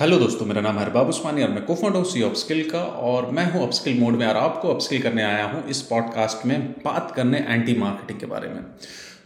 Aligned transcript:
Hello 0.00 0.18
दोस्तों 0.18 0.46
मेरा 0.46 0.60
नाम 0.60 0.78
हरबाब 0.78 1.08
उस्मानी 1.08 1.42
और 1.42 1.48
मैं 1.48 1.64
को 1.64 1.74
फंड 1.74 1.92
हूँ 1.92 2.04
सी 2.04 2.22
अपस्किल 2.22 2.70
का 2.70 2.82
और 2.82 3.30
मैं 3.30 3.52
हूँ 3.52 3.66
अपस्किल 3.66 4.00
मोड 4.00 4.12
में 4.12 4.26
और 4.26 4.36
आपको 4.36 4.68
अपस्किल 4.68 5.02
करने 5.02 5.22
आया 5.22 5.44
हूँ 5.44 5.68
इस 5.68 5.82
पॉडकास्ट 5.82 6.46
में 6.46 6.72
बात 6.72 7.12
करने 7.16 7.38
एंटी 7.48 7.74
मार्केटिंग 7.74 8.20
के 8.20 8.26
बारे 8.26 8.48
में। 8.48 8.64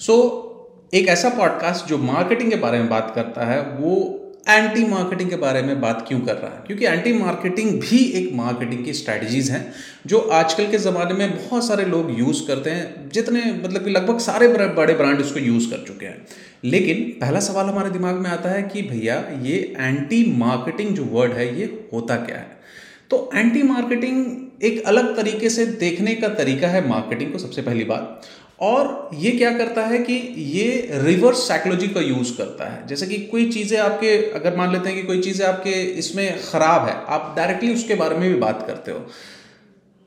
सो 0.00 0.12
so, 0.12 0.94
एक 0.94 1.08
ऐसा 1.08 1.28
पॉडकास्ट 1.28 1.86
जो 1.86 1.98
मार्केटिंग 1.98 2.50
के 2.50 2.56
बारे 2.56 2.78
में 2.78 2.88
बात 2.88 3.12
करता 3.14 3.46
है 3.46 3.62
वो 3.62 4.18
एंटी 4.48 4.84
मार्केटिंग 4.84 5.30
के 5.30 5.36
बारे 5.36 5.62
में 5.62 5.80
बात 5.80 6.04
क्यों 6.08 6.20
कर 6.20 6.34
रहा 6.34 6.54
है? 6.54 6.62
क्योंकि 6.66 6.86
एंटी 6.86 7.12
मार्केटिंग 7.12 7.80
भी 7.80 7.98
एक 7.98 8.34
मार्केटिंग 8.34 8.84
की 8.84 8.92
स्ट्रैटेजीज 8.92 9.50
हैं, 9.50 9.72
जो 10.06 10.18
आजकल 10.18 10.70
के 10.70 10.78
ज़माने 10.78 11.14
में 11.14 11.48
बहुत 11.48 11.66
सारे 11.66 11.84
लोग 11.84 12.18
यूज़ 12.18 12.46
करते 12.46 12.70
हैं, 12.70 13.10
जितने 13.10 13.40
मतलब 13.64 13.84
कि 13.84 13.90
लगभग 13.90 14.18
सारे 14.18 14.48
बड़े 14.48 14.94
ब्रांड 14.94 15.20
इसको 15.20 15.40
यूज़ 15.40 15.70
कर 15.70 15.84
चुके 15.86 16.06
हैं। 16.06 16.26
लेकिन 16.64 16.96
पहला 17.20 17.40
सवाल 17.40 17.66
हमारे 17.66 17.90
दिमाग 17.90 18.14
में 18.14 18.30
आता 18.30 18.48
है 18.48 18.62
कि 18.62 18.82
भैया, 18.82 19.24
ये 19.42 19.74
एंटी 19.78 20.34
मार्केटिंग 20.38 20.96
जो 20.96 21.04
वर्ड 21.04 21.32
है, 21.32 21.60
ये 21.60 21.88
होता 21.92 22.16
क्या 22.16 22.36
है? 22.36 22.62
तो 23.10 23.30
एंटी 23.34 23.62
मार्केटिंग 23.62 24.26
एक 24.62 24.82
अलग 24.82 25.16
तरीके 25.16 25.50
से 25.50 25.66
देखने 25.66 26.14
का 26.14 26.28
तरीका 26.28 26.68
है 26.68 26.88
मार्केटिंग 26.88 27.32
को, 27.32 27.38
सबसे 27.38 27.62
पहली 27.62 27.84
बात। 27.84 28.22
और 28.62 29.10
ये 29.14 29.30
क्या 29.30 29.50
करता 29.58 29.84
है 29.86 29.98
कि 29.98 30.14
ये 30.50 30.88
रिवर्स 31.02 31.46
साइकोलॉजी 31.48 31.88
का 31.88 32.00
यूज़ 32.00 32.36
करता 32.36 32.68
है। 32.70 32.86
जैसे 32.86 33.06
कि 33.06 33.18
कोई 33.26 33.48
चीज़ें 33.50 33.78
आपके, 33.80 34.16
अगर 34.32 34.56
मान 34.56 34.72
लेते 34.72 34.88
हैं 34.88 34.96
कि 34.96 35.06
कोई 35.06 35.20
चीज़ें 35.20 35.46
आपके 35.46 35.70
इसमें 36.00 36.38
ख़राब 36.42 36.86
है, 36.88 36.94
आप 37.08 37.32
डायरेक्टली 37.36 37.72
उसके 37.74 37.94
बारे 37.94 38.16
में 38.16 38.28
भी 38.28 38.38
बात 38.40 38.64
करते 38.66 38.90
हो। 38.90 39.06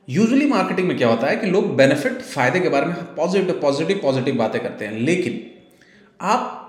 यूजुअली 0.07 0.45
मार्केटिंग 0.45 0.87
में 0.87 0.97
क्या 0.97 1.07
होता 1.07 1.27
है 1.27 1.35
कि 1.35 1.47
लोग 1.47 1.75
बेनिफिट 1.75 2.21
फ़ायदे 2.23 2.59
के 2.59 2.69
बारे 2.69 2.85
में 2.85 2.95
पॉजिटिव 3.15 3.59
पॉजिटिव 3.61 3.99
पॉजिटिव 4.01 4.35
बातें 4.35 4.61
करते 4.61 4.85
हैं। 4.85 4.99
लेकिन 5.01 5.41
आप 6.19 6.61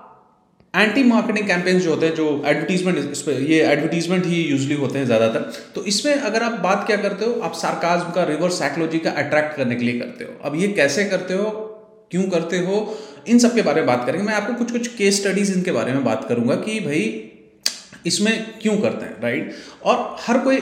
एंटी 0.73 1.03
मार्केटिंग 1.03 1.47
कैंपेन्स 1.47 1.83
जो 1.83 1.89
होते 1.89 2.05
हैं, 2.05 2.15
जो 2.15 2.43
एडवर्टीजमेंट 2.45 3.27
ये 3.49 3.61
एडवर्टीजमेंट 3.63 4.25
ही 4.25 4.41
यूजली 4.41 4.75
होते 4.75 4.99
हैं 4.99 5.05
ज़्यादातर। 5.05 5.51
तो 5.75 5.83
इसमें 5.85 6.13
अगर 6.13 6.43
आप 6.43 6.59
बात 6.59 6.85
क्या 6.87 6.97
करते 6.97 7.25
हो, 7.25 7.39
आप 7.41 7.53
सार्काज्म 7.53 8.11
का 8.11 8.23
रिवर्स 8.23 8.59
साइकोलॉजी 8.59 8.99
का 8.99 9.11
अट्रैक्ट 9.17 9.55
करने 9.57 9.75
के 9.75 9.85
लिए 9.85 9.99
करते 9.99 10.23
हो। 10.23 10.39
अब 10.43 10.55
ये 10.55 10.67
कैसे 10.73 11.05
करते 11.05 11.33
हो? 11.33 11.66
क्यों 12.11 12.23
करते 12.29 12.57
हो? 12.59 12.97
इन 13.27 13.39
सब 13.39 13.55
के 13.55 13.61
बारे 13.61 13.81
में 13.81 13.87
बात 13.87 14.05
करेंगे। 14.05 14.25
मैं 14.25 14.33
आपको 14.33 14.53
कुछ 14.53 14.71
कुछ 14.71 14.87
केस 14.95 15.21
स्टडीज़ 15.21 15.53
इनके 15.53 15.71
बारे 15.71 15.93
में 15.93 16.03
बात 16.03 16.25
करूँगा 16.29 16.55
कि 16.57 16.79
भाई, 16.79 17.01
इसमें 18.05 18.33
क्यों 18.61 18.77
करते 18.77 19.05
हैं 19.05 19.21
राइट 19.21 19.53
और 19.83 20.15
हर 20.21 20.37
कोई 20.37 20.55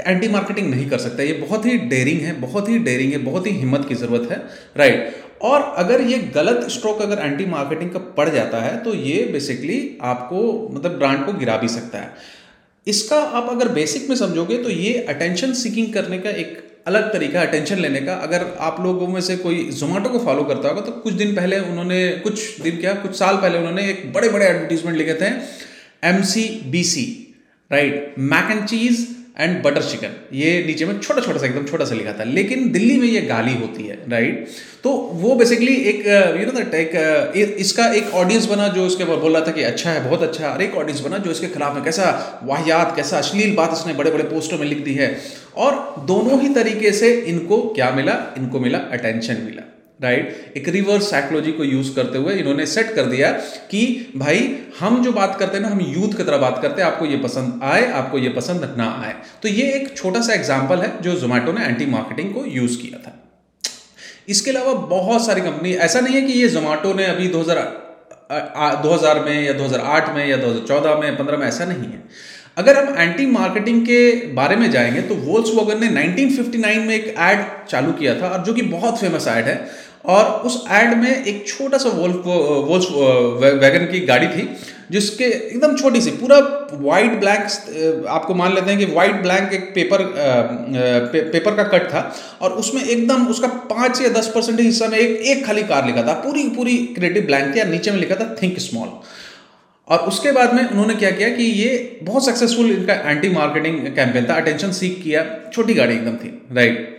एंटी 0.00 0.28
मार्केटिंग 0.28 0.70
नहीं 0.70 0.88
कर 0.90 0.98
सकता। 0.98 1.22
ये 1.22 1.32
बहुत 1.32 1.66
ही 1.66 1.76
डेयरिंग 1.78 2.20
है, 2.20 2.40
बहुत 2.40 2.68
ही 2.68 2.78
डेयरिंग 2.78 3.12
है, 3.12 3.18
बहुत 3.18 3.46
ही 3.46 3.52
हिम्मत 3.52 3.86
की 3.88 3.94
ज़रूरत 3.94 4.30
है 4.30 4.38
राइट 4.76 5.16
और 5.42 5.62
अगर 5.78 6.00
ये 6.00 6.18
गलत 6.34 6.66
स्ट्रोक 6.70 7.02
अगर 7.02 7.18
एंटी 7.18 7.46
मार्केटिंग 7.46 7.90
का 7.90 7.98
पड़ 8.16 8.28
जाता 8.28 8.60
है 8.60 8.76
तो 8.84 8.94
ये 8.94 9.22
बेसिकली 9.32 9.78
आपको 10.02 10.42
मतलब 10.72 10.96
ब्रांड 10.98 11.24
को 11.26 11.32
गिरा 11.32 11.56
भी 11.56 11.68
सकता 11.68 11.98
है। 11.98 12.12
इसका 12.86 13.16
आप 13.16 13.48
अगर 13.50 13.68
बेसिक 13.68 14.08
में 14.08 14.16
समझोगे 14.16 14.58
तो 14.58 14.70
ये 14.70 14.92
अटेंशन 15.04 15.52
सीकिंग 15.52 15.92
करने 15.92 16.18
का 16.18 16.30
एक 16.32 16.58
अलग 16.86 17.12
तरीका 17.12 17.40
अटेंशन 17.42 17.78
लेने 17.78 18.00
का। 18.00 18.14
अगर 18.18 18.46
आप 18.60 18.80
लोगों 18.80 19.06
में 19.08 19.20
से 19.20 19.36
कोई 19.36 19.64
जोमेटो 19.72 20.08
को 20.08 20.18
फॉलो 20.20 20.44
करता 20.44 20.68
होगा 20.68 20.80
तो 20.80 20.92
कुछ 21.02 21.14
दिन 21.14 21.34
पहले 21.36 21.58
उन्होंने, 21.60 22.08
कुछ 22.24 22.60
दिन 22.60 22.76
क्या, 22.76 22.94
कुछ 22.96 23.18
साल 23.18 23.36
पहले 23.36 23.58
उन्होंने 23.58 23.88
एक 23.90 24.12
बड़े 24.12 24.28
बड़े 24.28 24.46
एडवर्टीजमेंट 24.46 24.96
लिखे 24.98 25.14
थे 25.14 25.32
M 26.08 26.22
C 26.24 26.44
B 26.66 26.84
C 26.86 27.06
right 27.70 28.14
mac 28.18 28.50
and 28.50 28.66
cheese 28.66 29.06
and 29.38 29.62
butter 29.62 29.82
chicken 29.82 30.14
ये 30.36 30.48
नीचे 30.66 30.86
में 30.86 30.98
छोटा 30.98 31.20
छोटा 31.20 31.38
सा, 31.38 31.46
एकदम 31.46 31.64
छोटा 31.66 31.84
सा 31.84 31.94
लिखा 31.94 32.12
था। 32.12 32.24
लेकिन 32.26 32.70
दिल्ली 32.72 32.96
में 32.98 33.06
ये 33.08 33.20
गाली 33.22 33.54
होती 33.56 33.84
है 33.84 33.98
राइट 34.10 34.48
तो 34.84 34.90
वो 35.14 35.34
बेसिकली 35.36 35.74
एक 35.90 36.06
यू 36.40 36.46
नो 36.46 36.52
दैट 36.52 36.74
एक 36.74 37.56
इसका 37.58 37.86
एक 37.94 38.14
ऑडियंस 38.14 38.46
बना 38.46 38.66
जो 38.68 38.86
उसके 38.86 39.04
बोल 39.06 39.32
रहा 39.32 39.46
था 39.46 39.52
कि 39.52 39.62
अच्छा 39.64 39.90
है, 39.90 40.04
बहुत 40.08 40.22
अच्छा 40.22 40.44
है। 40.44 40.50
और 40.50 40.62
एक 40.62 40.74
ऑडियंस 40.74 41.00
बना 41.00 41.18
जो 41.18 41.30
इसके 41.30 41.46
खिलाफ 41.48 41.74
में 41.74 41.82
कैसा 41.84 42.40
वाहियात, 42.44 42.94
कैसा 42.96 43.18
अश्लील 43.18 43.54
बात 43.56 43.72
इसने 43.72 43.94
बड़े 43.94 44.10
बड़े 44.10 44.24
पोस्टर 44.26 44.56
में 44.56 44.66
लिख 44.66 44.84
दी 44.84 44.94
है। 44.94 45.08
और 45.56 46.04
दोनों 46.06 46.40
ही 46.40 46.48
तरीके 46.54 46.92
से 46.92 47.12
इनको 47.12 47.58
क्या 47.74 47.90
मिला? 47.90 48.34
इनको 48.36 48.60
मिला 48.60 48.78
अटेंशन 48.78 49.42
मिला 49.44 49.62
राइट 50.02 50.54
एक 50.56 50.68
रिवर्स 50.68 51.10
साइकोलॉजी 51.10 51.52
को 51.52 51.64
यूज़ 51.64 51.94
करते 51.96 52.18
हुए 52.18 52.34
इन्होंने 52.34 52.66
सेट 52.66 52.94
कर 52.94 53.06
दिया 53.06 53.30
कि 53.70 54.12
भाई, 54.16 54.56
हम 54.80 55.02
जो 55.04 55.12
बात 55.12 55.38
करते 55.38 55.56
हैं 55.56 55.64
ना, 55.64 55.68
हम 55.68 55.80
यूथ 55.80 56.16
की 56.16 56.22
तरह 56.22 56.38
बात 56.38 56.62
करते 56.62 56.82
हैं, 56.82 56.88
आपको 56.90 57.06
ये 57.06 57.16
पसंद 57.16 57.60
आए, 57.62 57.90
आपको 57.92 58.18
ये 58.18 58.28
पसंद 58.28 58.74
ना 58.78 58.86
आए। 59.04 59.14
तो 59.42 59.48
ये 59.48 59.66
एक 59.72 59.96
छोटा 59.96 60.20
सा 60.20 60.32
एग्ज़ाम्पल 60.34 60.78
है 60.78 61.02
जो 61.02 61.14
जोमेटो 61.14 61.52
ने 61.52 61.64
एंटी 61.64 61.86
मार्केटिंग 61.86 62.34
को 62.34 62.44
यूज़ 62.44 62.78
किया 62.78 62.98
था। 62.98 63.16
इसके 64.28 64.50
अलावा 64.50 64.72
बहुत 64.72 65.26
सारी 65.26 65.40
कंपनी 65.40 65.74
ऐसा 65.74 66.00
नहीं 66.00 66.14
है 66.14 66.22
कि 66.22 66.32
ये 66.32 66.48
जोमेटो 66.48 66.94
ने 66.94 67.06
अभी 67.06 67.28
2000 67.28 67.78
2000 68.82 69.18
में 69.24 69.42
या 69.42 69.52
2008 69.52 70.14
में 70.14 70.26
या 70.26 70.36
2014 70.36 70.94
में 70.94 71.16
15 71.18 71.36
में, 71.36 71.46
ऐसा 71.46 71.64
नहीं 71.64 71.78
है। 71.78 72.02
अगर 72.58 72.76
हम 72.76 72.98
एंटी 72.98 73.26
मार्केटिंग 73.26 73.82
के 73.82 74.26
बारे 74.26 74.56
में 74.56 74.70
जाएँगे 74.70 75.02
तो 75.02 75.14
वोल्स 75.14 75.50
ने 75.80 75.88
1959 75.88 76.86
में 76.86 76.94
एक 76.94 77.14
एड 77.18 77.68
चालू 77.68 77.92
किया 77.92 78.22
था 78.22 78.28
और 78.28 78.44
जो 78.44 78.52
कि 78.52 78.62
बहुत 78.62 79.00
फ़ेमस 79.00 79.28
एड 79.28 79.44
है। 79.44 79.70
और 80.04 80.24
उस 80.24 80.64
एड 80.70 80.96
में 80.98 81.24
एक 81.24 81.48
छोटा 81.48 81.78
सा 81.78 81.88
वोल्फ 81.88 82.22
वोल्स 82.68 82.86
वैगन 83.60 83.92
की 83.92 84.00
गाड़ी 84.00 84.28
थी 84.28 84.56
जिसके 84.90 85.24
एकदम 85.24 85.76
छोटी 85.76 86.00
सी 86.00 86.10
पूरा 86.10 86.68
वाइट 86.72 87.12
ब्लैंक 87.12 87.48
आपको 88.08 88.34
मान 88.34 88.54
लेते 88.54 88.70
हैं 88.70 88.78
कि 88.78 88.94
वाइट 88.94 89.22
ब्लैंक 89.22 89.52
एक 89.52 89.74
पेपर 89.74 90.02
पे, 91.12 91.20
पेपर 91.20 91.54
का 91.54 91.62
कट 91.62 91.88
था 91.88 92.16
और 92.40 92.50
उसमें 92.50 92.84
एकदम 92.84 93.26
उसका 93.26 93.48
पाँच 93.48 94.00
या 94.02 94.08
दस 94.08 94.32
परसेंट 94.34 94.60
हिस्सा 94.60 94.86
में 94.86 94.98
एक 94.98 95.20
एक 95.20 95.46
खाली 95.46 95.62
कार 95.62 95.86
लिखा 95.86 96.02
था 96.02 96.12
पूरी 96.12 96.42
पूरी 96.42 96.76
क्रिएटिव 96.78 97.22
ब्लैंक 97.22 97.58
और 97.58 97.66
नीचे 97.66 97.90
में 97.90 97.98
लिखा 97.98 98.14
था 98.14 98.36
थिंक 98.42 98.58
स्मॉल 98.58 98.88
और 99.90 99.98
उसके 100.08 100.32
बाद 100.32 100.54
में 100.54 100.62
उन्होंने 100.64 100.94
क्या 100.94 101.10
किया 101.10 101.28
कि 101.28 101.42
ये 101.42 101.98
बहुत 102.02 102.24
सक्सेसफुल 102.26 102.70
इनका 102.70 102.94
एंटी 103.10 103.28
मार्केटिंग 103.28 103.78
कैंपेन 103.94 104.26
था 104.28 104.34
अटेंशन 104.34 104.72
सीख 104.72 105.00
किया, 105.04 105.24
छोटी 105.52 105.74
गाड़ी 105.74 105.94
एकदम 105.94 106.16
थी 106.16 106.28
राइट 106.52 106.96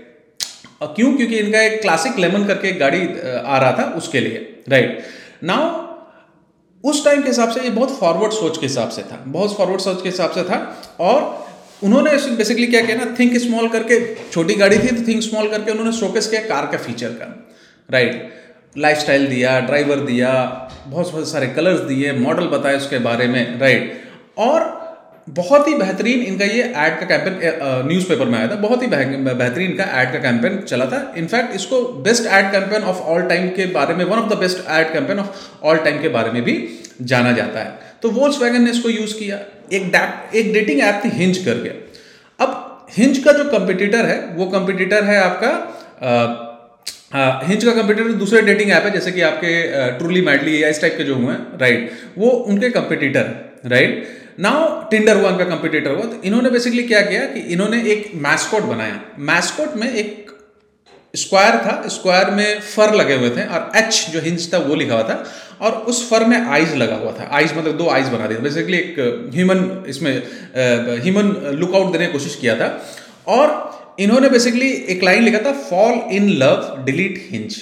और 0.81 0.94
क्यों? 0.96 1.13
क्योंकि 1.18 1.38
इनका 1.38 1.62
एक 1.62 1.81
क्लासिक 1.81 2.19
लेमन 2.19 2.46
करके 2.46 2.68
एक 2.69 2.79
गाड़ी, 2.79 3.02
आ 3.46 3.57
रहा 3.57 3.72
था 3.79 3.84
उसके 3.97 4.19
लिए 4.19 4.63
राइट 4.69 5.03
नाउ 5.44 5.79
उस 6.84 7.03
टाइम 7.06 7.22
के 7.22 7.29
हिसाब 7.29 7.50
से 7.52 7.62
ये 7.62 7.69
बहुत 7.69 7.97
फॉरवर्ड 8.00 8.31
सोच 8.34 8.57
के 8.57 8.66
हिसाब 8.66 8.90
से 8.90 9.02
था, 9.02 9.23
बहुत 9.28 9.56
फॉरवर्ड 9.58 9.81
सोच 9.81 10.02
के 10.03 10.09
हिसाब 10.09 10.31
से 10.31 10.44
था 10.44 10.58
और 11.00 11.47
उन्होंने 11.84 12.12
बेसिकली 12.35 12.68
क्या 12.68 12.81
किया 12.81 12.96
ना 12.97 13.06
थिंक 13.19 13.38
स्मॉल 13.38 13.68
करके, 13.69 14.00
छोटी 14.16 14.53
गाड़ी 14.53 14.78
थी 14.79 14.88
तो 14.88 15.08
थिंक 15.08 15.22
स्मॉल 15.23 15.50
करके 15.50 15.72
उन्होंने 15.72 15.91
शोकेस 15.97 16.28
किया 16.28 16.41
कार 16.41 16.66
का 16.72 16.78
फीचर 16.78 17.09
का 17.13 17.28
राइट 17.90 18.29
लाइफस्टाइल 18.76 19.28
दिया 19.28 19.59
ड्राइवर 19.59 20.00
दिया, 20.02 20.30
बहुत 20.88 21.12
बहुत 21.12 21.30
सारे 21.30 21.48
कलर्स 21.48 21.80
दिए 21.80 22.12
मॉडल 22.14 22.46
बताए 22.48 22.76
उसके 22.76 23.00
बारे 23.00 23.28
में 23.28 23.59
राइट 23.59 24.02
और 24.38 24.80
बहुत 25.30 25.68
ही 25.68 25.74
बेहतरीन 25.74 26.22
इनका 26.22 26.46
ये 26.46 26.62
एड 26.62 27.00
का 27.00 27.06
कैंपेन 27.08 27.40
न्यूज़पेपर 27.88 28.26
में 28.26 28.38
आया 28.40 28.48
था। 28.48 28.56
बहुत 28.56 28.84
ही 28.84 28.88
बेहतरीन 28.88 29.76
का 29.78 29.84
एड 30.02 30.12
का 30.14 30.20
कैंपेन 30.20 30.58
चला 30.59 30.86
था। 30.86 31.02
इनफैक्ट 31.18 31.56
इसको 31.56 31.82
best 32.04 32.26
ad 32.28 32.52
campaign 32.52 32.84
of 32.84 32.98
all 33.06 33.22
time 33.24 33.48
के 33.50 33.66
बारे 33.74 33.94
में 33.96 34.04
one 34.06 34.20
of 34.20 34.30
the 34.30 34.38
best 34.38 34.70
ad 34.70 34.92
campaign 34.94 35.20
of 35.20 35.66
all 35.66 35.78
time 35.78 36.02
के 36.02 36.09
बारे 36.09 36.32
में 36.32 36.42
भी 36.44 36.56
जाना 37.02 37.32
जाता 37.32 37.59
है। 37.59 37.80
तो 38.02 38.09
वोल्स 38.09 38.42
ने 38.42 38.70
इसको 38.72 38.90
यूज़ 38.90 39.14
किया। 39.20 39.40
एक 39.74 40.36
एक 40.36 40.53
डेटिंग 40.53 40.80
ऐप 40.82 41.02
थी 41.06 41.09
हिंज 41.09 41.38
करके। 41.38 41.70
अब 42.40 42.88
हिंज 42.98 43.18
का 43.18 43.32
जो 43.32 43.44
कंपिटिटर 43.50 44.06
है, 44.06 44.20
वो 44.28 44.46
कंपिटिटर 44.48 45.03
है 45.03 45.18
आपका 45.20 46.50
हिंज 47.13 47.63
का 47.63 47.72
कंपिटिटर 47.73 48.11
दूसरे 48.19 48.41
डेटिंग 48.41 48.72
ऐप 48.72 48.83
है, 48.83 48.91
जैसे 48.91 49.11
कि 49.11 49.22
आपके 49.23 49.97
ट्रूली 49.97 50.22
मैडली 50.22 50.61
या 50.63 50.69
इस 50.69 50.81
टाइप 50.81 50.97
के 50.97 51.03
जो 51.03 51.16
हुए 51.16 51.33
हैं 51.33 51.59
राइट 51.59 51.91
वो 52.17 52.29
उनके 52.29 52.69
कंपिटिटर 52.72 53.69
राइट 53.69 54.07
नाउ 54.39 54.89
टिंडर 54.89 55.17
हुआ 55.17 55.29
इनका 55.29 55.45
कंपिटिटर 55.45 55.91
हुआ 55.91 56.05
तो 56.05 56.22
इन्होंने 56.23 56.49
बेसिकली 56.49 56.83
क्या 56.83 57.01
किया 57.01 57.25
कि 57.25 57.39
इन्होंने 57.53 57.81
एक 57.91 58.11
मैस्कोट 58.23 58.63
बनाया। 58.66 58.99
मैस्कोट 59.29 59.75
में 59.75 59.89
एक 59.89 60.29
स्क्वायर 61.13 61.55
था 61.57 61.73
स्क्वायर 61.89 62.29
में 62.31 62.59
फर 62.61 62.94
लगे 62.95 63.16
हुए 63.16 63.29
थे, 63.29 63.45
और 63.45 63.72
एच 63.78 64.05
जो 64.11 64.19
हिंज 64.22 64.53
था, 64.53 64.57
वो 64.59 64.75
लिखा 64.75 64.93
हुआ 64.93 65.03
था, 65.03 65.23
और 65.61 65.72
उस 65.89 66.09
फर 66.09 66.25
में 66.25 66.38
आइज़ 66.38 66.75
लगा 66.75 66.95
हुआ 66.95 67.11
था। 67.11 67.29
आइज़ 67.33 67.53
मतलब 67.55 67.78
दो 67.78 67.89
आइज़ 67.89 68.09
बना 68.09 68.28
दिया। 68.28 68.39
बेसिकली 68.39 68.78
एक 68.78 68.95
ह्यूमन 69.33 69.83
इसमें 69.89 70.11
ह्यूमन 71.03 71.35
लुकआउट 71.59 71.91
देने 71.91 72.05
की 72.05 72.11
कोशिश 72.11 72.35
किया 72.35 72.55
था। 72.55 72.69
और 73.28 73.47
इन्होंने 74.03 74.30
बेसिकली 74.30 74.70
एक 74.90 75.03
लाइन 75.03 75.24
लिखा 75.24 75.40
था 75.46 75.52
fall 75.62 76.00
in 76.16 76.30
love 76.40 76.84
delete 76.86 77.22
Hinge 77.30 77.58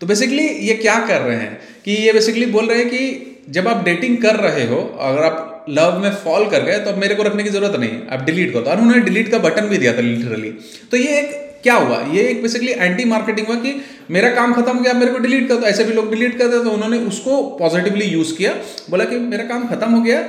तो 0.00 0.06
बेसिकली 0.06 0.46
ये 0.68 0.74
क्या 0.76 0.98
कर 1.08 1.20
रहे 1.20 1.36
हैं 1.36 1.58
कि 1.84 1.92
ये 1.96 2.12
बेसिकली 2.12 2.46
बोल 2.48 2.66
रहे 2.66 2.78
हैं 2.78 2.88
कि 2.88 3.28
जब 3.50 3.68
आप 3.68 3.84
डेटिंग 3.84 4.16
कर 4.18 4.36
रहे 4.38 4.66
हो, 4.66 4.76
अगर 5.00 5.22
आप 5.22 5.66
लव 5.70 5.98
में 6.02 6.10
फॉल 6.24 6.44
कर 6.50 6.62
गए 6.62 6.78
तो 6.78 6.90
अब 6.90 6.98
मेरे 6.98 7.14
को 7.14 7.22
रखने 7.22 7.42
की 7.42 7.50
ज़रूरत 7.50 7.78
नहीं, 7.80 7.98
आप 8.10 8.24
डिलीट 8.24 8.52
करो। 8.52 8.62
और 8.62 8.80
उन्होंने 8.80 9.02
डिलीट 9.02 9.30
का 9.30 9.38
बटन 9.40 9.68
भी 9.68 9.78
दिया 9.78 9.92
था 9.96 10.00
लिटरली 10.00 10.50
तो 10.90 10.96
ये 10.96 11.18
एक 11.18 11.40
क्या 11.62 11.74
हुआ? 11.74 11.98
ये 12.12 12.22
एक 12.28 12.42
बेसिकली 12.42 12.72
एंटी 12.72 13.04
मार्केटिंग 13.06 13.46
हुआ 13.46 13.56
कि 13.56 13.74
मेरा 14.10 14.30
काम 14.34 14.52
खत्म 14.52 14.76
हो 14.76 14.82
गया 14.82 14.92
मेरे 14.94 15.10
को 15.12 15.18
डिलीट 15.18 15.48
कर 15.48 15.56
दो। 15.56 15.66
ऐसे 15.66 15.84
भी 15.84 15.92
लोग 15.92 16.10
डिलीट 16.10 16.38
करते 16.38 16.62
तो 16.64 16.70
उन्होंने 16.70 16.98
उसको 17.08 17.42
पॉजिटिवली 17.58 18.06
यूज़ 18.06 18.36
किया। 18.38 18.54
बोला 18.90 19.04
कि 19.04 19.18
मेरा 19.26 19.44
काम 19.46 19.66
खत्म 19.68 19.90
हो 19.90 20.00
गया 20.02 20.22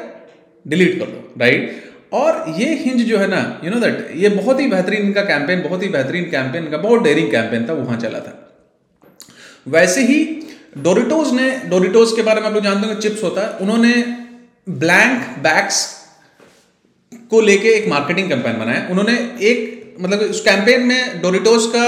डिलीट 0.66 1.00
कर 1.00 1.06
दो 1.06 1.40
राइट 1.40 1.83
और 2.14 2.46
ये 2.58 2.74
हिंज 2.76 3.02
जो 3.02 3.18
है 3.18 3.28
ना 3.28 3.42
यू 3.64 3.72
नो 3.72 3.80
दैट 3.80 4.10
ये 4.16 4.30
बहुत 4.30 4.60
ही 4.60 4.68
बेहतरीन 4.68 5.02
इनका 5.02 5.22
कैंपेन 5.24 5.62
बहुत 5.62 5.84
ही 5.84 5.88
बेहतरीन 5.90 6.30
कैंपेन 6.32 6.70
का, 6.72 6.78
बहुत 6.78 7.04
डेयरिंग 7.04 7.32
कैंपेन 7.32 7.68
था, 7.70 7.74
वहाँ 7.74 7.98
चला 8.00 8.20
था। 8.20 8.40
वैसे 9.68 10.02
ही 10.04 10.24
डोरिटोज 10.78 11.32
ने 11.34 11.50
डोरिटोज 11.70 12.12
के 12.16 12.22
बारे 12.22 12.42
में 12.42 12.48
आप 12.48 12.54
लोग 12.54 12.64
जानते 12.64 12.88
हो 12.88 12.94
चिप्स 13.02 13.24
होता 13.24 13.42
है, 13.42 13.58
उन्होंने 13.58 13.94
ब्लैंक 14.70 15.38
बैक्स 15.40 15.86
को 17.32 17.42
लेके 17.42 17.70
एक 17.70 17.88
मार्केटिंग 17.90 18.30
कैंपेन 18.30 18.60
बनाया। 18.60 18.88
उन्होंने 18.92 19.14
एक 19.44 19.96
मतलब 20.02 20.20
उस 20.30 20.42
कैंपेन 20.42 20.86
में 20.88 21.22
डोरिटोज 21.22 21.66
का 21.76 21.86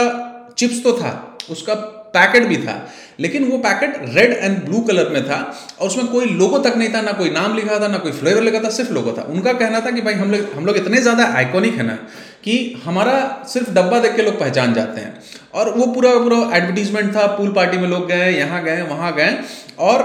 चिप्स 0.58 0.84
तो 0.84 0.94
था, 0.94 1.38
उसका 1.50 1.74
पैकेट 2.16 2.48
भी 2.48 2.58
था, 2.58 2.76
लेकिन 3.20 3.44
वो 3.46 3.58
packet 3.60 3.96
red 4.16 4.34
and 4.34 4.58
blue 4.66 4.80
colour 4.88 5.10
में 5.10 5.24
था 5.26 5.38
और 5.80 5.88
उसमें 5.88 6.08
कोई 6.08 6.26
लोगो 6.34 6.58
तक 6.60 6.74
नहीं 6.78 6.94
था, 6.94 7.02
ना 7.02 7.12
कोई 7.14 7.30
नाम 7.32 7.56
लिखा 7.56 7.80
था, 7.80 7.88
ना 7.88 7.98
कोई 7.98 8.12
फ्लेवर 8.14 8.44
लिखा 8.44 8.60
था, 8.60 8.70
सिर्फ़ 8.72 8.92
लोगो 8.94 9.12
था। 9.12 9.22
उनका 9.30 9.54
कहना 9.56 9.80
था 9.82 9.92
कि 9.92 10.02
भाई 10.02 10.14
हम 10.16 10.32
लोग 10.32 10.52
हम 10.56 10.66
लोग 10.66 10.78
इतने 10.78 11.02
ज़्यादा 11.02 11.26
आइकॉनिक 11.36 11.74
है 11.76 11.86
ना 11.86 11.98
कि 12.44 12.58
हमारा 12.84 13.16
सिर्फ़ 13.50 13.72
डब्बा 13.74 14.00
देख 14.00 14.16
के 14.16 14.22
लोग 14.22 14.40
पहचान 14.40 14.74
जाते 14.74 15.02
हैं। 15.02 15.14
और 15.54 15.70
वो 15.72 15.86
पूरा 15.94 16.12
पूरा 16.20 16.38
एडवर्टीजमेंट 16.58 17.16
था 17.16 17.26
पूल 17.38 17.54
पार्टी 17.54 17.78
में 17.78 17.88
लोग 17.90 18.08
गए, 18.08 18.30
यहाँ 18.32 18.64
गए, 18.64 18.82
वहाँ 18.84 19.16
गए 19.16 19.38
और 19.80 20.04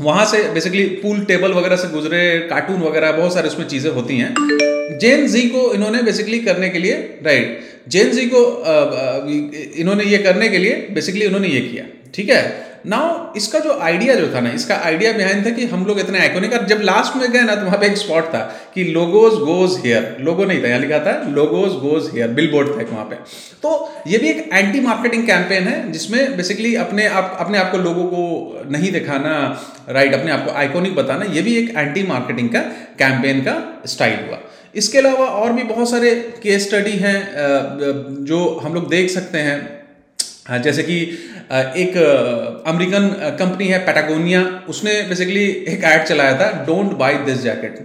वहाँ 0.00 0.24
से 0.26 0.42
बेसिकली 0.54 0.84
पूल 1.02 1.24
टेबल 1.24 1.52
वगैरह 1.52 1.76
से 1.76 1.88
गुजरे 1.88 2.22
कार्टून 2.50 2.80
वगैरह, 2.80 3.12
बहुत 3.12 3.34
सारे 3.34 3.48
उसमें 3.48 3.66
चीज़ें 3.68 3.90
होती 3.92 4.18
हैं। 4.18 4.98
जेन 4.98 5.26
जी 5.28 5.42
को 5.48 5.72
इन्होंने 5.74 6.02
बेसिकली 6.02 6.38
करने 6.40 6.68
के 6.68 6.78
लिए 6.78 6.94
राइट 7.24 7.75
जेन 7.86 8.10
जी 8.10 8.26
को 8.32 8.40
इन्होंने 9.80 10.04
ये 10.04 10.18
करने 10.20 10.48
के 10.48 10.58
लिए 10.58 10.86
बेसिकली 10.92 11.24
इन्होंने 11.24 11.48
ये 11.48 11.60
किया, 11.62 11.84
ठीक 12.14 12.30
है? 12.30 12.64
नाउ 12.86 13.36
इसका 13.36 13.58
जो 13.58 13.72
आइडिया 13.82 14.14
जो 14.14 14.26
था 14.34 14.40
ना, 14.40 14.50
इसका 14.52 14.74
आइडिया 14.86 15.12
बिहाइंड 15.12 15.46
था 15.46 15.50
कि 15.50 15.64
हम 15.66 15.84
लोग 15.86 16.00
इतने 16.00 16.18
आइकोनिक 16.18 16.52
और 16.52 16.66
जब 16.66 16.80
लास्ट 16.82 17.16
में 17.16 17.30
गए 17.32 17.40
ना 17.42 17.54
तो 17.54 17.64
वहाँ 17.64 17.78
पे 17.78 17.86
एक 17.86 17.96
स्पॉट 17.98 18.24
था 18.34 18.40
कि 18.74 18.84
लोगोज 18.86 19.34
गोज 19.40 19.76
हेयर 19.84 20.16
लोगो 20.20 20.44
नहीं 20.44 20.62
था, 20.62 20.68
यहाँ 20.68 20.80
लिखा 20.80 20.98
था 21.00 21.14
logos 21.30 21.72
goes 21.80 22.10
here 22.14 22.28
bill 22.30 22.50
board 22.52 22.68
था 22.68 22.80
एक 22.82 22.90
वहाँ 22.90 23.04
पे। 23.04 23.16
तो 23.62 23.92
ये 24.06 24.18
भी 24.18 24.28
एक 24.28 24.48
एंटी 24.52 24.80
मार्केटिंग 24.80 25.26
कैंपेन 25.26 25.64
है, 25.64 25.92
जिसमें 25.92 26.36
बेसिकली 26.36 26.74
अपने 26.76 27.06
आप 27.08 27.36
अपने 27.40 27.58
आप 27.58 27.70
को 27.72 27.78
लोगों 27.78 28.04
को 28.06 28.64
नहीं 28.70 28.92
दिखाना 28.92 29.34
राइट 29.90 30.14
अपने 30.14 30.32
आप 30.32 30.44
को 30.44 30.52
आइकोनिक 30.54 30.94
बताना, 30.96 31.24
ये 31.26 31.42
भी 31.42 31.56
एक 31.56 31.74
एंटी 31.76 32.02
मार्केटिंग 32.08 32.48
का 32.50 32.60
कैंपेन 32.98 33.40
का 33.40 33.56
स्टाइल 33.86 34.28
हुआ। 34.28 34.38
इसके 34.76 34.98
अलावा 34.98 35.26
और 35.40 35.52
भी 35.52 35.62
बहुत 35.64 35.90
सारे 35.90 36.14
केस 36.42 36.66
स्टडी 36.66 36.92
हैं 36.98 37.18
जो 38.26 38.38
हम 38.64 38.74
लोग 38.74 38.88
देख 38.90 39.10
सकते 39.10 39.38
हैं। 39.38 40.62
जैसे 40.62 40.82
कि 40.82 40.96
एक 41.82 41.96
अमेरिकन 42.66 43.08
कंपनी 43.38 43.66
है 43.68 43.78
पैटागोनिया 43.86 44.42
उसने 44.68 44.92
बेसिकली 45.08 45.44
एक 45.68 45.84
ऐड 45.84 46.04
चलाया 46.04 46.38
था 46.40 46.50
डोंट 46.66 46.92
बाई 46.98 47.14
दिस 47.26 47.42
जैकेट 47.42 47.78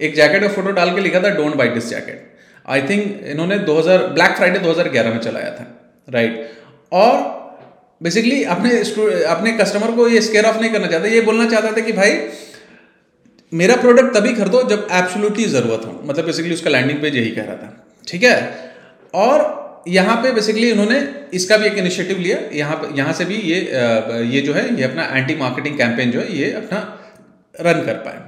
एक 0.00 0.14
जैकेट 0.16 0.42
का 0.42 0.48
फ़ोटो 0.48 0.72
डाल 0.72 0.94
के 0.94 1.00
लिखा 1.00 1.20
था 1.20 1.30
don't 1.36 1.54
buy 1.54 1.68
this 1.68 1.88
jacket 1.90 2.18
I 2.66 2.82
think 2.82 3.02
इन्होंने 3.26 3.58
2000 3.66 4.06
ब्लैक 4.14 4.36
फ्राइडे 4.36 4.58
2011 4.60 5.14
में 5.14 5.18
चलाया 5.20 5.50
था 5.50 5.66
राइट 6.08 6.50
और 6.92 7.14
बेसिकली 8.00 8.42
अपने 8.54 8.70
अपने 9.26 9.52
कस्टमर 9.60 9.90
को 9.96 10.08
ये 10.08 10.20
स्केयर 10.20 10.44
ऑफ़ 10.44 10.60
नहीं 10.60 10.70
करना 10.70 10.86
चाहते, 10.86 11.10
ये 11.10 11.20
बोलना 11.20 11.48
चाहता 11.50 11.70
था 11.76 11.80
कि, 11.80 11.92
भाई 11.92 12.10
मेरा 13.52 13.76
प्रोडक्ट 13.76 14.14
तभी 14.14 14.32
खरीदो 14.34 14.62
जब 14.68 14.86
एब्सोल्युटली 14.92 15.44
ज़रूरत 15.46 15.84
हो। 15.86 16.00
मतलब 16.04 16.24
बेसिकली 16.26 16.54
उसका 16.54 16.70
लैंडिंग 16.70 17.00
पेज 17.02 17.16
यही 17.16 17.30
कह 17.30 17.42
रहा 17.42 17.56
था। 17.56 18.00
ठीक 18.08 18.22
है? 18.22 18.36
और 19.14 19.84
यहाँ 19.88 20.16
पे 20.22 20.32
बेसिकली 20.32 20.70
उन्होंने 20.72 20.98
इसका 21.34 21.56
भी 21.56 21.66
एक 21.66 21.78
इनिशिएटिव 21.78 22.18
लिया। 22.18 22.38
यहाँ 22.52 22.76
पे 22.76 22.96
यहाँ 22.98 23.12
से 23.12 23.24
भी 23.24 23.34
ये 23.34 23.60
ये 24.26 24.40
जो 24.40 24.52
है, 24.52 24.64
ये 24.76 24.84
अपना 24.84 25.04
एंटी 25.12 25.34
मार्केटिंग 25.36 25.78
कैंपेन 25.78 26.10
जो 26.10 26.20
है, 26.20 26.32
ये 26.32 26.50
अपना 26.54 26.78
रन 27.60 27.84
कर 27.86 27.94
पाए। 28.06 28.18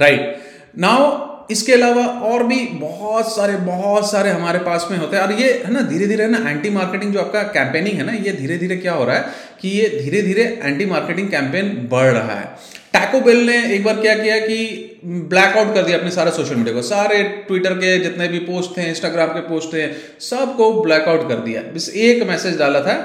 राइट 0.00 0.36
नाउ 0.78 1.32
इसके 1.50 1.72
अलावा 1.72 2.04
और 2.26 2.42
भी 2.46 2.56
बहुत 2.74 3.34
सारे 3.34 3.56
बहुत 3.64 4.10
सारे 4.10 4.30
हमारे 4.30 4.58
पास 4.60 4.86
में 4.90 4.96
होते 4.98 5.16
हैं। 5.16 5.22
और 5.22 5.32
ये 5.32 5.52
है 5.64 5.72
ना 5.72 5.80
धीरे 5.88 6.06
धीरे 6.06 6.26
ना 6.28 6.38
एंटी 6.50 6.70
मार्केटिंग 6.70 7.12
जो 7.12 7.20
आपका 7.20 7.42
कैंपेनिंग 7.54 7.96
है 7.96 8.06
ना, 8.06 8.12
ये 8.14 8.32
धीरे 8.32 8.56
धीरे 8.58 8.76
क्या 8.76 8.92
हो 8.92 9.04
रहा 9.04 9.16
है 9.16 9.34
कि 9.60 9.68
ये 9.70 9.88
धीरे 9.98 10.22
धीरे 10.22 10.44
एंटी 10.62 10.86
मार्केटिंग 10.86 11.28
कैंपेन 11.30 11.76
बढ़ 11.90 12.10
रहा 12.10 12.38
है। 12.38 12.48
टैको 12.94 13.20
बेल 13.20 13.46
ने 13.46 13.56
एक 13.74 13.84
बार 13.84 14.00
क्या 14.00 14.14
किया 14.14 14.38
कि 14.38 14.58
ब्लैकआउट 15.04 15.74
कर 15.74 15.82
दिया 15.82 15.98
अपने 15.98 16.10
सारे 16.10 16.30
सोशल 16.30 16.54
मीडिया 16.54 16.74
को। 16.74 16.82
सारे 16.84 17.22
ट्विटर 17.48 17.74
के 17.74 17.98
जितने 17.98 18.28
भी 18.28 18.38
पोस्ट 18.46 18.76
थे 18.78 18.88
इंस्टाग्राम 18.88 19.28
के 19.28 19.40
पोस्ट 19.48 19.74
थे, 19.74 19.86
सबको 20.22 20.72
ब्लैकआउट 20.82 21.28
कर 21.28 21.44
दिया। 21.44 21.62
बस 21.74 21.90
एक 21.98 22.22
मैसेज 22.28 22.58
डाला 22.58 22.80
था 22.80 22.96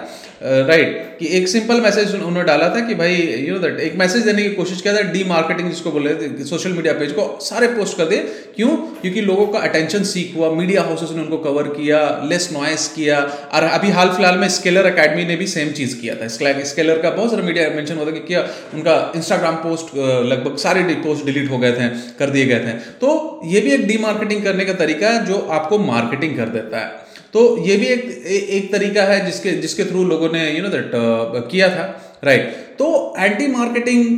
राइट 0.42 1.18
कि 1.20 1.28
एक 1.38 1.48
सिंपल 1.48 1.82
मैसेज 1.82 2.14
उन्होंने 2.16 2.44
डाला 2.44 2.68
था 2.76 2.80
कि 2.80 2.96
भाई 2.96 3.16
यू 3.40 3.54
नो 3.54 3.60
दैट 3.60 3.80
एक 3.82 3.96
मैसेज 4.00 4.24
देने 4.24 4.44
की 4.44 4.50
कोशिश 4.50 4.82
किया 4.82 4.94
था 4.96 5.02
डी 5.12 5.24
मार्केटिंग 5.24 5.70
जिसको 5.70 5.92
बोले 5.92 6.14
सोशल 6.46 6.72
मीडिया 6.72 6.94
पेज 6.94 7.12
को, 7.12 7.26
सारे 7.42 7.68
पोस्ट 7.70 7.98
कर 7.98 8.06
दिए। 8.06 8.20
क्यों? 8.56 8.70
क्योंकि 9.02 9.22
लोगों 9.22 9.48
का 9.48 9.60
अटेंशन 9.60 10.04
सीख 10.04 10.36
हुआ 10.36 10.52
मीडिया 10.52 10.82
हाउसेस 10.82 11.10
ने 11.12 11.22
उनको 11.22 11.38
कवर 11.40 11.68
किया 11.70 12.00
लेस 12.30 12.50
नॉइस 12.54 12.88
किया, 12.88 13.20
और 13.54 13.64
अभी 13.64 13.90
हाल 13.90 14.10
फ़िलहाल 14.10 14.38
में 14.38 14.48
स्केलर 14.50 14.86
अकेडमी 14.86 15.26
ने 15.26 15.36
भी 15.36 15.48
सेम 15.48 15.72
चीज़ 15.72 16.00
किया 16.02 16.16
था। 16.16 16.28
स्केलर 16.28 17.02
का 17.02 17.10
बहुत 17.10 17.32
सारा 17.32 17.44
मीडिया 17.44 17.70
मेंशन 17.72 17.98
होता 17.98 18.12
कि 18.12 18.20
क्या 18.28 18.48
उनका 18.74 18.96
इंस्टाग्राम 19.16 19.56
पोस्ट 19.58 19.96
लगभग 19.98 20.58
सारे 20.58 20.84
पोस्ट 21.04 21.26
डिलीट 21.26 21.50
हो 21.52 21.58
गए 21.58 21.72
थे। 21.72 21.89
कर 22.20 22.30
दिए 22.30 22.46
गए 22.46 22.60
थे। 22.60 22.74
तो 23.02 23.42
ये 23.46 23.62
भी 23.62 23.72
एक 23.72 23.88
डी 23.88 23.98
मार्केटिंग 23.98 24.44
करने 24.44 24.66
का 24.66 24.74
तरीका 24.76 25.10
है 25.10 25.26
जो 25.26 25.38
आपको 25.52 25.80
मार्केटिंग 25.82 26.38
कर 26.38 26.50
देता 26.50 26.80
है। 26.80 27.08
तो 27.34 27.42
ये 27.66 27.76
भी 27.78 27.86
एक 27.88 28.04
एक 28.28 28.72
तरीका 28.72 29.04
है 29.04 29.26
जिसके 29.26 29.52
जिसके 29.62 29.86
थ्रू 29.86 30.04
लोगों 30.06 30.32
ने 30.32 30.50
यू 30.52 30.64
नो 30.64 30.70
दैट 30.70 30.92
किया 31.52 31.70
था। 31.70 31.86
राइट 32.24 32.58
तो 32.80 33.14
एंटी 33.20 33.48
मार्केटिंग 33.48 34.18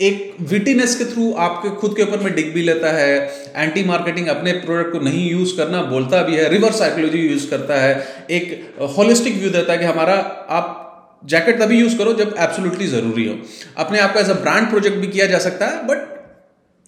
एक 0.00 0.36
विटीनेस 0.42 0.94
के 0.96 1.04
थ्रू 1.04 1.32
आपके 1.38 1.68
खुद 1.70 1.94
के 1.96 2.02
ऊपर 2.02 2.20
में 2.20 2.34
डिग 2.34 2.52
भी 2.54 2.62
लेता 2.62 2.92
है। 2.92 3.10
एंटी 3.56 3.84
मार्केटिंग 3.84 4.26
अपने 4.28 4.52
प्रोडक्ट 4.64 4.92
को 4.92 5.00
नहीं 5.00 5.30
यूज़ 5.30 5.56
करना 5.56 5.82
बोलता 5.82 6.22
भी 6.22 6.36
है। 6.36 6.48
रिवर्स 6.48 6.78
साइकोलॉजी 6.78 7.18
यूज़ 7.20 7.48
करता 7.50 7.80
है। 7.80 7.92
एक 8.30 8.74
होलिस्टिक 8.96 9.34
व्यू 9.34 9.50
देता 9.50 9.72
है 9.72 9.78
कि 9.78 9.84
हमारा, 9.84 10.14
आप 10.50 11.20
जैकेट 11.24 11.60
तभी 11.60 11.78
यूज़ 11.80 11.96
करो 11.98 12.12
जब 12.12 12.34
एब्सोल्युटली 12.38 12.86
ज़रूरी 12.86 13.26
हो। 13.28 13.36
अपने 13.76 13.98
आप 13.98 14.14
का 14.14 14.20
एज 14.20 14.30
अ 14.30 14.34
ब्रांड 14.40 14.68
प्रोजेक्ट 14.70 14.96
भी 14.96 15.06
किया 15.06 15.26
जा 15.26 15.38
सकता 15.38 15.66
है 15.66 15.86
बट 15.86 16.13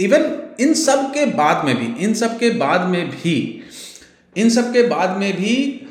इवन 0.00 0.42
इन 0.60 0.74
सब 0.74 1.14
के 1.14 1.26
बाद 1.26 1.64
में 1.64 1.76
भी 1.76 2.04
इन 2.04 2.14
सब 2.14 2.38
के 2.38 2.50
बाद 2.50 2.80
में 2.80 3.10
भी 3.10 3.62
इन 4.36 4.50
सब 4.50 4.72
के 4.72 4.82
बाद 4.82 5.16
में 5.16 5.36
भी 5.36 5.82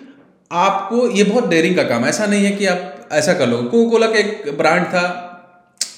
आपको 0.52 1.10
ये 1.10 1.24
बहुत 1.24 1.48
डेयरिंग 1.48 1.76
का 1.76 1.84
काम 1.84 2.06
ऐसा 2.06 2.26
नहीं 2.26 2.46
है 2.46 2.52
कि 2.52 2.66
आप 2.66 3.10
ऐसा 3.12 3.34
कर 3.34 3.48
लो। 3.48 3.58
कोको 3.58 3.90
कोला 3.90 4.08
का 4.08 4.16
एक 4.16 4.58
ब्रांड 4.58 4.86
था 4.86 5.25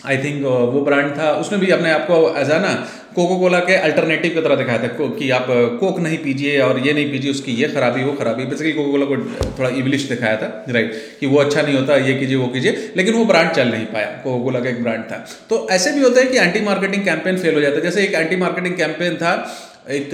आई 0.06 0.18
थिंक 0.18 0.44
वो 0.44 0.82
ब्रांड 0.82 1.12
था। 1.18 1.32
उसमें 1.36 1.60
भी 1.62 1.70
अपने 1.72 1.92
आप 1.92 2.06
को 2.08 2.18
ऐसा 2.38 2.58
ना 2.60 2.74
कोको 3.16 3.38
कोला 3.40 3.60
के 3.60 3.76
अल्टरनेटिव 3.78 4.34
की 4.34 4.42
तरह 4.42 4.56
दिखाया 4.56 4.80
था, 4.80 4.88
कि 4.88 5.30
आप 5.30 5.46
कोक 5.80 6.00
नहीं 6.00 6.18
पीजिए 6.18 6.60
और 6.62 6.80
ये 6.80 6.94
नहीं 6.94 7.12
पीजिए, 7.12 7.32
उसकी 7.32 7.52
ये 7.54 7.68
खराबी, 7.68 8.04
वो 8.04 8.12
खराबी। 8.14 8.44
बेसिकली 8.46 8.74
कोको 8.74 8.92
कोला 8.92 9.06
को 9.06 9.16
थोड़ा 9.60 9.70
इवलिश 9.78 10.04
दिखाया 10.10 10.36
था 10.38 10.66
राइट 10.70 10.92
कि 11.20 11.28
वो 11.28 11.40
अच्छा 11.40 11.62
नहीं 11.62 11.76
होता, 11.76 11.96
ये 11.98 12.14
कीजिए, 12.14 12.38
वो 12.38 12.48
कीजिए, 12.48 12.92
लेकिन 12.98 13.14
वो 13.14 13.26
ब्रांड 13.26 13.50
चल 13.52 13.68
नहीं 13.70 13.86
पाया। 13.88 14.06
कोको 14.24 14.44
कोला 14.44 14.60
का 14.60 14.70
एक 14.70 14.84
ब्रांड 14.84 15.04
था। 15.04 15.26
तो 15.50 15.68
ऐसे 15.72 15.92
भी 15.92 16.02
होता 16.02 16.22
है 16.22 16.28
कि 16.28 16.38
एंटी 16.38 16.62
मार्केटिंग 16.66 17.04
कैंपेन 17.06 17.38
फेल 17.38 17.56
हो 17.56 17.62
जाता 17.62 17.76
है। 17.76 17.82
जैसे 17.82 18.04
एक 18.04 18.14
एंटी 18.16 18.36
मार्केटिंग 18.36 18.78
कैंपेन 18.78 19.16
था, 19.16 19.34
एक 19.92 20.10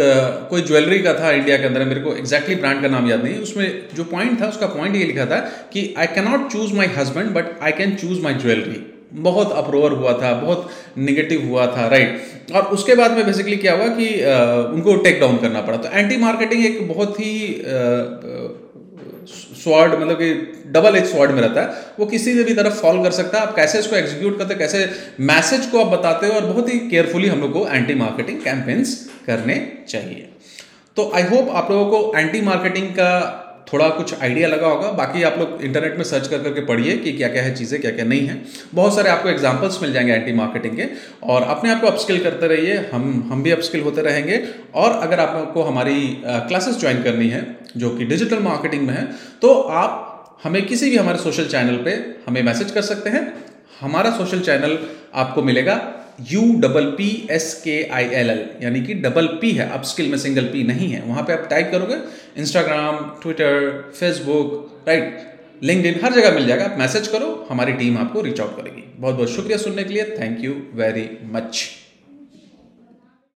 कोई 0.50 0.62
ज्वेलरी 0.62 1.00
का 1.00 1.14
था 1.14 1.32
इंडिया 1.32 1.58
के 1.58 1.66
अंदर, 1.66 1.86
मेरे 1.86 2.02
को 2.02 2.16
एक्जैक्टली 2.16 2.56
ब्रांड 2.56 2.82
का 2.82 2.88
नाम 2.88 3.10
याद 3.10 3.24
नहीं 3.24 3.38
उसमें 3.40 3.68
जो 3.96 4.04
पॉइंट 4.06 4.42
था, 4.42 4.48
उसका 4.48 4.68
पॉइंट 4.70 4.96
ये 4.96 5.04
लिखा 5.04 5.26
था 5.26 5.40
कि 5.74 5.94
I 5.98 6.08
cannot 6.16 6.52
choose 6.52 6.74
my 6.74 6.88
husband 6.98 7.30
but 7.36 7.46
I 7.64 7.72
can 7.74 7.96
choose 7.96 8.22
my 8.22 8.34
jewellery 8.42 8.82
बहुत 9.16 9.52
अप्रोवर 9.54 9.92
हुआ 9.92 10.14
था 10.14 10.34
बहुत 10.34 10.70
निगेटिव 10.98 11.48
हुआ 11.48 11.66
था 11.68 11.88
राइट 11.88 12.52
और 12.56 12.64
उसके 12.74 12.96
बाद 12.96 13.12
में 13.12 13.26
बेसिकली 13.26 13.58
क्या 13.58 13.74
हुआ 13.74 13.88
कि 13.88 14.08
आ, 14.22 14.36
उनको 14.74 14.96
टेक 14.96 15.20
डाउन 15.20 15.38
करना 15.38 15.62
पड़ा। 15.62 15.78
तो 15.78 15.90
एंटी 15.90 16.18
मार्केटिंग 16.18 16.66
एक 16.66 16.88
बहुत 16.88 17.20
ही 17.20 17.64
स्वाड 19.56 19.94
मतलब 19.94 20.18
कि 20.18 20.34
डबल 20.72 20.96
एज 20.96 21.06
स्वाड 21.06 21.32
में 21.32 21.42
रहता 21.42 21.62
है। 21.62 21.68
वो 22.00 22.06
किसी 22.06 22.34
भी 22.34 22.54
तरफ़ 22.54 22.74
फॉल 22.74 23.04
कर 23.04 23.12
सकता 23.12 23.40
है। 23.40 23.48
आप 23.48 23.56
कैसे 23.56 23.80
इसको 23.80 23.96
एग्जीक्यूट 23.96 24.38
करते 24.38 24.56
कैसे 24.56 24.90
मैसेज 25.20 25.66
को 25.66 25.80
आप 25.80 25.88
बताते 25.88 26.28
हो 26.28 26.34
और 26.34 26.46
बहुत 26.46 26.74
ही 26.74 26.80
केयरफुली 26.80 27.28
हम 27.28 27.42
लोग 27.42 27.54
को 27.54 27.68
एंटी 27.68 27.96
मार्केटिंग 27.96 28.42
कैंपेन्स 28.42 28.96
करने 29.28 29.56
चाहिए। 29.90 30.30
तो 30.98 31.12
आई 31.16 31.24
होप 31.24 31.50
आप 31.50 31.72
लोगों 31.72 31.86
को 31.86 32.20
एंटी 32.20 32.42
मार्केटिंग 32.42 32.88
का 32.90 33.10
थोड़ा 33.68 33.88
कुछ 33.90 34.14
आइडिया 34.16 34.48
लगा 34.48 34.68
होगा, 34.68 34.90
बाकी 34.92 35.24
आप 35.24 35.38
लोग 35.40 35.62
इंटरनेट 35.62 35.98
में 35.98 36.04
सर्च 36.06 36.28
कर 36.28 36.42
करके 36.44 36.62
पढ़िए 36.66 36.98
कि 36.98 37.12
क्या 37.14 37.28
क्या 37.28 37.44
है 37.44 37.54
चीज़ें 37.56 37.80
क्या 37.82 37.92
क्या 37.92 38.06
नहीं 38.06 38.28
है। 38.28 38.42
बहुत 38.74 38.96
सारे 38.96 39.10
आपको 39.10 39.30
एग्जाम्पल्स 39.30 39.82
मिल 39.82 39.94
जाएँगे 39.94 40.14
एंटी 40.14 40.34
मार्केटिंग 40.34 40.76
के, 40.78 40.88
और 41.24 41.44
अपने 41.44 41.72
आप 41.72 41.82
को 41.82 41.88
अपस्किल 41.88 42.24
करते 42.24 42.48
रहिए, 42.48 42.78
हम 42.94 43.30
हम 43.32 43.44
भी 43.44 43.52
अपस्किल 43.52 43.82
होते 43.82 44.02
रहेंगे। 44.02 44.44
और 44.76 45.00
अगर 45.00 45.20
आपको 45.20 45.64
हमारी 45.64 46.22
क्लासेस 46.26 46.80
ज्वाइन 46.80 47.04
करनी 47.04 47.30
है, 47.30 47.46
जो 47.78 47.90
कि 47.90 48.06
डिजिटल 48.06 48.40
मार्केटिंग 48.42 48.88
में 48.88 48.94
है 48.94 49.08
तो 49.42 49.54
आप 49.54 50.10
हमें 50.44 50.66
किसी 50.66 50.90
भी 50.90 50.98
हमारे 50.98 51.18
सोशल 51.20 51.46
चैनल 51.48 51.76
पे 51.84 51.92
हमें 52.28 52.42
मैसेज 52.44 52.72
कर 52.72 52.82
सकते 52.84 53.10
हैं। 53.10 53.22
हमारा 53.82 54.10
सोशल 54.12 54.40
चैनल 54.42 54.78
आपको 55.16 55.42
मिलेगा। 55.44 55.76
यू 56.32 56.42
डबल 56.60 56.86
पी 56.98 57.10
एस 57.32 57.54
के 57.64 57.82
आई 57.94 58.06
एल 58.06 58.30
एल 58.30 58.46
यानी 58.62 58.82
कि 58.82 58.94
डबल 58.94 59.28
पी 59.42 59.52
है 59.52 59.70
अब 59.70 59.84
स्किल 59.84 60.10
में 60.10 60.18
सिंगल 60.18 60.46
पी 60.46 60.64
नहीं 60.64 60.92
है। 60.92 61.02
वहाँ 61.02 61.24
पे 61.24 61.34
आप 61.34 61.48
टाइप 61.50 61.70
करोगे 61.72 61.96
Instagram 62.42 62.98
Twitter 63.22 63.92
Facebook 64.00 64.84
right 64.88 65.62
link 65.64 66.04
हर 66.04 66.14
जगह 66.14 66.32
मिल 66.32 66.48
जाएगा। 66.48 66.66
आप 66.66 66.80
मैसेज 66.80 67.08
करो, 67.08 67.48
हमारी 67.50 67.74
टीम 67.74 67.98
आपको 67.98 68.22
रीच 68.22 68.40
आउट 68.42 68.56
करेगी। 68.56 68.84
बहुत 68.98 69.16
बहुत 69.16 69.30
शुक्रिया 69.30 69.58
सुनने 69.58 69.84
के 69.84 69.94
लिए। 69.94 70.04
Thank 70.20 70.44
you 70.44 70.52
very 70.76 71.10
much 71.32 71.64